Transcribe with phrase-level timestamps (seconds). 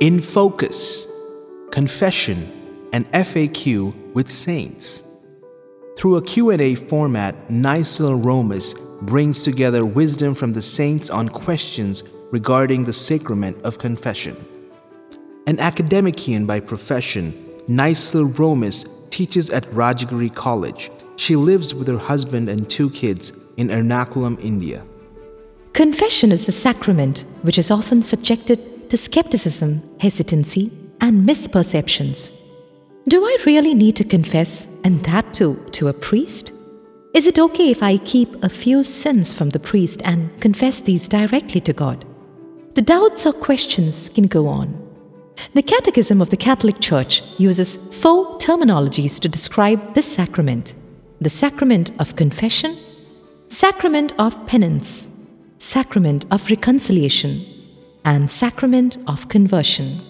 [0.00, 1.08] In Focus
[1.72, 5.02] Confession and FAQ with Saints.
[5.96, 12.84] Through a Q&A format, Nicel Romus brings together wisdom from the saints on questions regarding
[12.84, 14.36] the sacrament of confession.
[15.48, 17.32] An academician by profession,
[17.68, 20.92] Nicel Romus teaches at Rajagiri College.
[21.16, 24.86] She lives with her husband and two kids in Ernakulam, India.
[25.72, 30.70] Confession is the sacrament which is often subjected to skepticism, hesitancy,
[31.00, 32.32] and misperceptions.
[33.08, 36.52] Do I really need to confess, and that too to a priest?
[37.14, 41.08] Is it okay if I keep a few sins from the priest and confess these
[41.08, 42.04] directly to God?
[42.74, 44.68] The doubts or questions can go on.
[45.54, 50.74] The Catechism of the Catholic Church uses four terminologies to describe this sacrament
[51.20, 52.78] the sacrament of confession,
[53.48, 55.26] sacrament of penance,
[55.58, 57.44] sacrament of reconciliation,
[58.04, 60.00] and sacrament of conversion.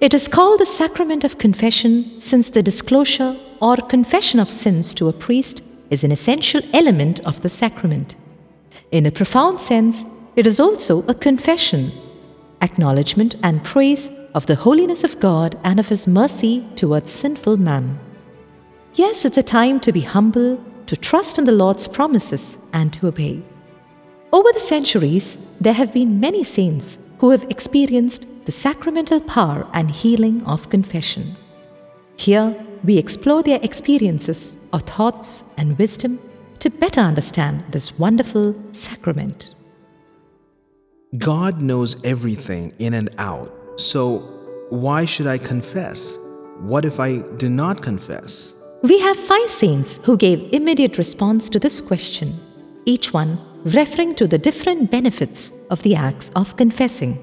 [0.00, 5.08] It is called the sacrament of confession since the disclosure or confession of sins to
[5.08, 8.16] a priest is an essential element of the sacrament.
[8.90, 11.92] In a profound sense, it is also a confession,
[12.62, 17.98] acknowledgement, and praise of the holiness of God and of His mercy towards sinful man.
[18.94, 23.06] Yes, it's a time to be humble, to trust in the Lord's promises, and to
[23.06, 23.42] obey.
[24.32, 29.88] Over the centuries, there have been many saints who have experienced the sacramental power and
[29.88, 31.36] healing of confession.
[32.16, 36.18] Here, we explore their experiences or thoughts and wisdom
[36.58, 39.54] to better understand this wonderful sacrament.
[41.16, 44.18] God knows everything in and out, so
[44.70, 46.18] why should I confess?
[46.58, 48.52] What if I do not confess?
[48.82, 52.40] We have five saints who gave immediate response to this question,
[52.84, 57.16] each one referring to the different benefits of the acts of confessing.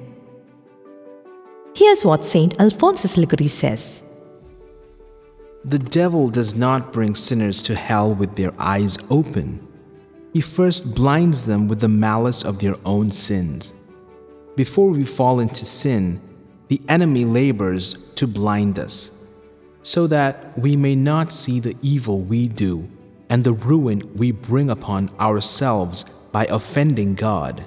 [1.76, 4.04] Here's what Saint Alphonsus Liguori says
[5.66, 9.66] The devil does not bring sinners to hell with their eyes open.
[10.34, 13.74] He first blinds them with the malice of their own sins.
[14.56, 16.22] Before we fall into sin,
[16.70, 19.12] the enemy labors to blind us,
[19.82, 22.88] so that we may not see the evil we do
[23.30, 27.66] and the ruin we bring upon ourselves by offending God.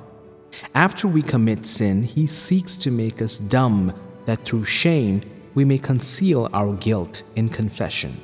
[0.75, 3.95] After we commit sin, He seeks to make us dumb
[4.27, 5.23] that through shame
[5.55, 8.21] we may conceal our guilt in confession.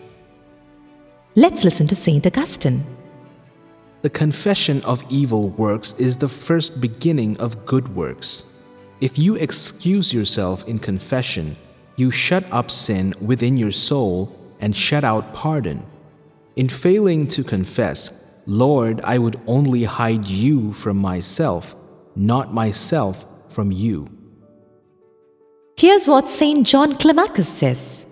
[1.35, 2.85] Let's listen to Saint Augustine.
[4.03, 8.45] The confession of evil works is the first beginning of good works.
[9.01, 11.57] If you excuse yourself in confession,
[11.97, 15.85] you shut up sin within your soul and shut out pardon.
[16.57, 18.11] In failing to confess,
[18.49, 21.77] Lord, I would only hide you from myself,
[22.17, 24.09] not myself from you.
[25.77, 26.67] Here's what St.
[26.67, 28.07] John Climacus says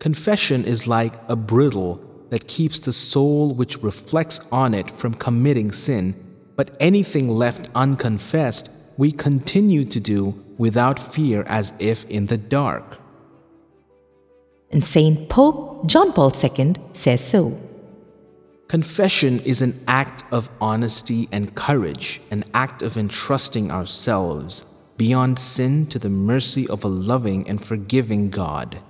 [0.00, 5.70] Confession is like a bridle that keeps the soul which reflects on it from committing
[5.70, 6.12] sin,
[6.56, 12.98] but anything left unconfessed we continue to do without fear as if in the dark.
[14.72, 15.28] And St.
[15.28, 17.68] Pope John Paul II says so.
[18.72, 24.64] Confession is an act of honesty and courage, an act of entrusting ourselves
[24.96, 28.80] beyond sin to the mercy of a loving and forgiving God.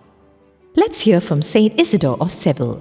[0.77, 2.81] Let's hear from Saint Isidore of Seville.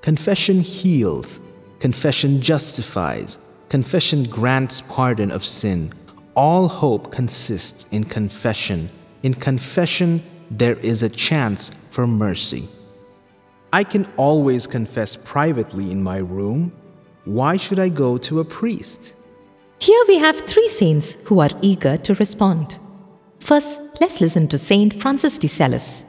[0.00, 1.42] Confession heals,
[1.78, 5.92] confession justifies, confession grants pardon of sin.
[6.34, 8.88] All hope consists in confession.
[9.22, 12.66] In confession, there is a chance for mercy.
[13.74, 16.72] I can always confess privately in my room.
[17.24, 19.14] Why should I go to a priest?
[19.78, 22.78] Here we have three saints who are eager to respond.
[23.40, 26.04] First, let's listen to Saint Francis de Sales.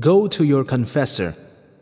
[0.00, 1.34] Go to your confessor,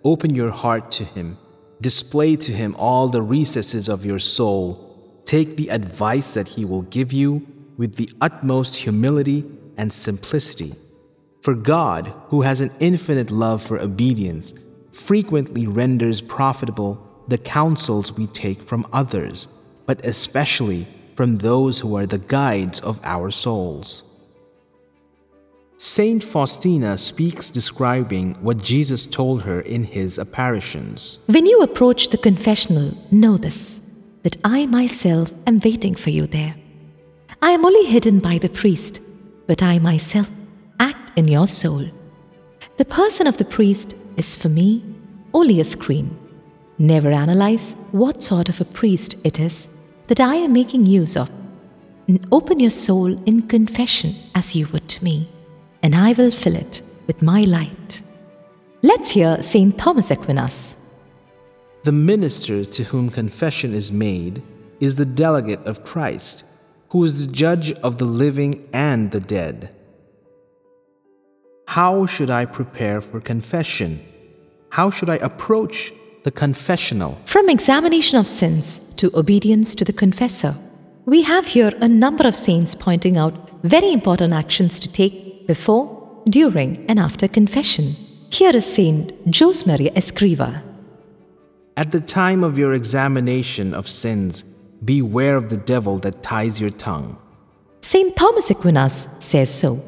[0.03, 1.39] open your heart to him,
[1.81, 6.83] display to him all the recesses of your soul, take the advice that he will
[6.83, 7.47] give you
[7.77, 9.45] with the utmost humility
[9.77, 10.75] and simplicity.
[11.43, 14.53] For God, who has an infinite love for obedience,
[14.93, 19.49] frequently renders profitable the counsels we take from others,
[19.87, 24.03] but especially from those who are the guides of our souls.
[25.79, 31.21] Saint Faustina speaks describing what Jesus told her in his apparitions.
[31.27, 33.87] When you approach the confessional, know this
[34.23, 36.55] that I myself am waiting for you there.
[37.41, 39.01] I am only hidden by the priest,
[39.47, 40.31] but I myself
[40.81, 41.85] act in your soul.
[42.79, 44.83] The person of the priest is for me
[45.35, 46.17] only a screen.
[46.79, 49.69] Never analyze what sort of a priest it is
[50.09, 51.31] that I am making use of.
[52.33, 55.29] open your soul in confession as you would to me,
[55.83, 58.03] and I will fill it with my light.
[58.83, 59.79] Let's hear St.
[59.79, 60.77] Thomas Aquinas.
[61.85, 64.43] The minister to whom confession is made
[64.81, 66.43] is the delegate of Christ,
[66.89, 69.71] who is the judge of the living and the dead.
[71.79, 74.01] How should I prepare for confession?
[74.71, 75.93] How should I approach
[76.25, 77.17] the confessional?
[77.27, 80.53] From examination of sins to obedience to the confessor,
[81.07, 85.87] we have here a number of saints pointing out very important actions to take before,
[86.29, 87.95] during, and after confession.
[88.33, 90.61] Here is Saint Jose Maria Escriva.
[91.77, 94.43] At the time of your examination of sins,
[94.85, 97.17] beware of the devil that ties your tongue.
[97.81, 99.81] Saint Thomas Aquinas says so.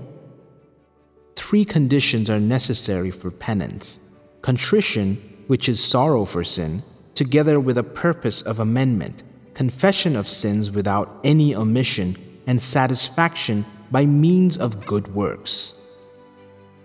[1.53, 4.01] Three conditions are necessary for penance
[4.41, 5.19] contrition,
[5.49, 6.83] which is sorrow for sin,
[7.15, 9.23] together with a purpose of amendment,
[9.53, 12.17] confession of sins without any omission,
[12.47, 15.75] and satisfaction by means of good works.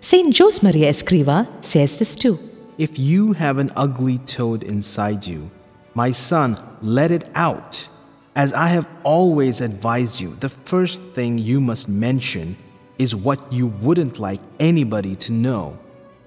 [0.01, 2.37] Saint Jose Maria Escriva says this too.
[2.77, 5.49] If you have an ugly toad inside you,
[5.93, 7.87] my son, let it out.
[8.35, 12.57] As I have always advised you, the first thing you must mention
[12.99, 15.77] is what you wouldn't like anybody to know.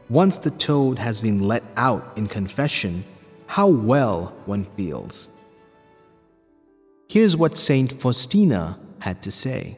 [0.08, 3.04] Once the toad has been let out in confession,
[3.46, 5.28] how well one feels.
[7.08, 9.76] Here's what Saint Faustina had to say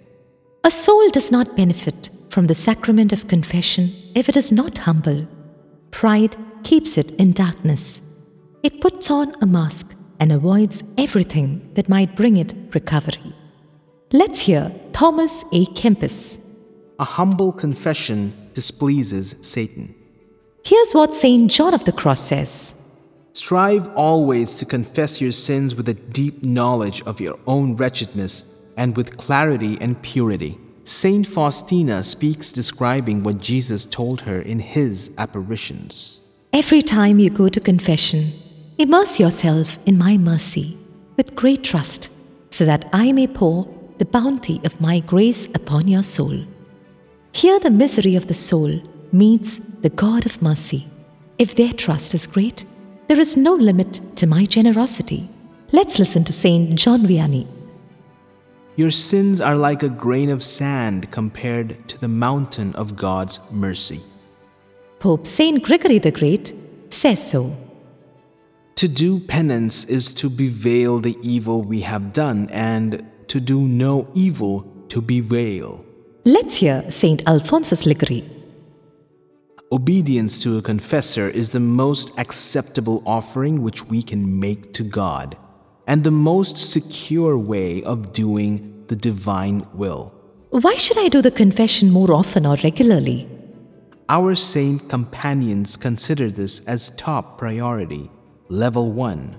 [0.64, 5.26] A soul does not benefit from the sacrament of confession if it is not humble.
[5.90, 8.02] Pride keeps it in darkness.
[8.62, 13.34] It puts on a mask and avoids everything that might bring it recovery.
[14.12, 15.64] Let's hear Thomas A.
[15.74, 16.51] Kempis.
[17.02, 19.92] A humble confession displeases Satan.
[20.64, 21.50] Here's what St.
[21.50, 22.76] John of the Cross says
[23.32, 28.44] Strive always to confess your sins with a deep knowledge of your own wretchedness
[28.76, 30.56] and with clarity and purity.
[30.84, 36.20] Saint Faustina speaks describing what Jesus told her in his apparitions.
[36.52, 38.30] Every time you go to confession,
[38.78, 40.78] immerse yourself in my mercy
[41.16, 42.10] with great trust,
[42.50, 43.66] so that I may pour
[43.98, 46.38] the bounty of my grace upon your soul.
[47.32, 48.80] Here, the misery of the soul
[49.10, 50.86] meets the God of mercy.
[51.38, 52.66] If their trust is great,
[53.08, 55.28] there is no limit to my generosity.
[55.72, 57.46] Let's listen to Saint John Vianney.
[58.76, 64.02] Your sins are like a grain of sand compared to the mountain of God's mercy.
[64.98, 66.54] Pope Saint Gregory the Great
[66.90, 67.56] says so.
[68.76, 74.08] To do penance is to bewail the evil we have done, and to do no
[74.14, 75.84] evil to bewail.
[76.24, 78.22] Let's hear Saint Alphonsus Liguori.
[79.72, 85.36] Obedience to a confessor is the most acceptable offering which we can make to God,
[85.88, 90.14] and the most secure way of doing the divine will.
[90.50, 93.28] Why should I do the confession more often or regularly?
[94.08, 98.08] Our saint companions consider this as top priority,
[98.48, 99.36] level 1.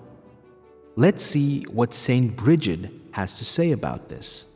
[0.98, 4.48] Let's see what Saint Bridget has to say about this.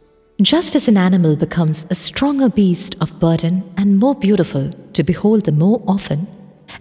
[0.41, 5.45] Just as an animal becomes a stronger beast of burden and more beautiful to behold
[5.45, 6.27] the more often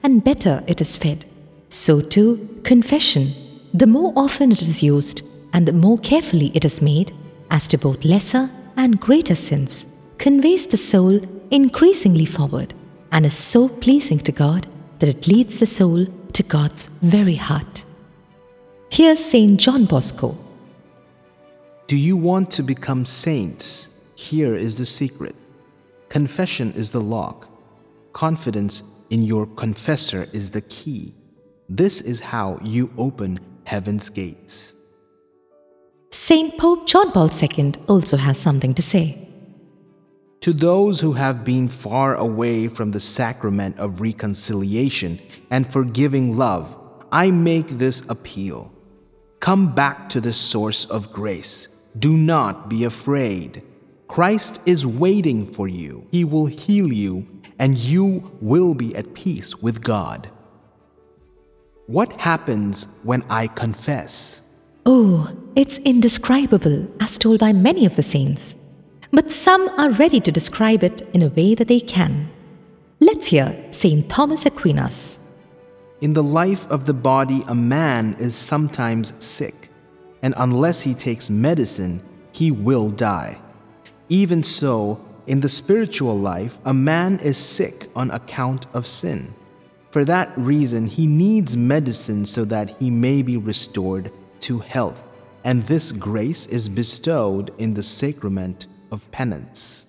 [0.02, 1.24] and better it is fed,
[1.70, 3.32] so too confession,
[3.72, 5.22] the more often it is used
[5.54, 7.12] and the more carefully it is made,
[7.50, 9.86] as to both lesser and greater sins,
[10.18, 11.18] conveys the soul
[11.50, 12.74] increasingly forward
[13.12, 14.66] and is so pleasing to God
[14.98, 17.84] that it leads the soul to God's very heart.
[18.90, 20.36] Here's Saint John Bosco.
[21.86, 23.88] Do you want to become saints?
[24.16, 25.36] Here is the secret.
[26.08, 27.48] Confession is the lock.
[28.12, 31.14] Confidence in your confessor is the key.
[31.68, 34.74] This is how you open heaven's gates.
[36.10, 39.28] Saint Pope John Paul II also has something to say.
[40.40, 45.20] To those who have been far away from the sacrament of reconciliation
[45.52, 46.76] and forgiving love,
[47.12, 48.72] I make this appeal.
[49.38, 51.68] Come back to the source of grace.
[51.98, 53.62] Do not be afraid.
[54.08, 56.06] Christ is waiting for you.
[56.10, 57.26] He will heal you,
[57.58, 60.30] and you will be at peace with God.
[61.86, 64.42] What happens when I confess?
[64.84, 68.56] Oh, it's indescribable, as told by many of the saints.
[69.12, 72.28] But some are ready to describe it in a way that they can.
[73.00, 74.08] Let's hear St.
[74.08, 75.20] Thomas Aquinas.
[76.00, 79.65] In the life of the body, a man is sometimes sick,
[80.26, 82.02] and unless he takes medicine,
[82.32, 83.40] he will die.
[84.08, 89.32] Even so, in the spiritual life, a man is sick on account of sin.
[89.92, 95.04] For that reason, he needs medicine so that he may be restored to health
[95.44, 99.86] and this grace is bestowed in the sacrament of penance.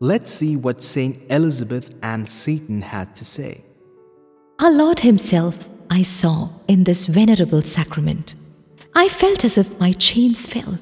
[0.00, 3.62] Let's see what Saint Elizabeth Ann Seton had to say.
[4.58, 8.36] Our Lord Himself I saw in this venerable sacrament.
[8.94, 10.78] I felt as if my chains fell,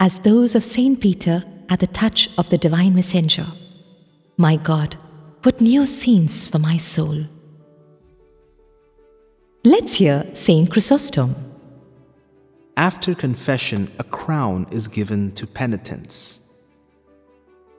[0.00, 3.46] as those of Saint Peter at the touch of the divine messenger.
[4.36, 4.96] My God,
[5.42, 7.24] what new scenes for my soul.
[9.64, 11.34] Let's hear Saint Chrysostom.
[12.76, 16.40] After confession, a crown is given to penitents.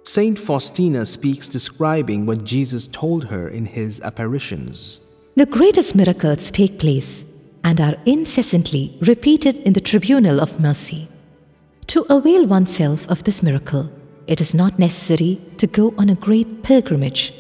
[0.03, 4.99] Saint Faustina speaks describing what Jesus told her in his apparitions.
[5.35, 7.25] The greatest miracles take place
[7.65, 11.07] and are incessantly repeated in the tribunal of mercy.
[11.87, 13.89] To avail oneself of this miracle,
[14.27, 17.33] it is not necessary to go on a great pilgrimage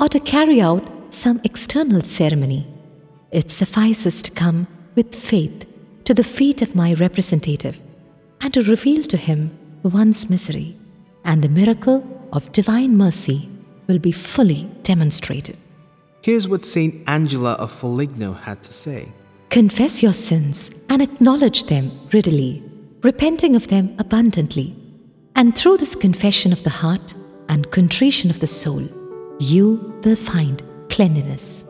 [0.00, 2.66] or to carry out some external ceremony.
[3.30, 4.66] It suffices to come
[4.96, 5.64] with faith
[6.04, 7.78] to the feet of my representative
[8.40, 10.76] and to reveal to him one's misery,
[11.24, 13.48] and the miracle of divine mercy
[13.86, 15.56] will be fully demonstrated.
[16.22, 19.12] Here's what Saint Angela of Foligno had to say
[19.50, 22.62] Confess your sins and acknowledge them readily,
[23.02, 24.76] repenting of them abundantly.
[25.36, 27.14] And through this confession of the heart
[27.48, 28.82] and contrition of the soul,
[29.40, 31.64] you will find cleanliness.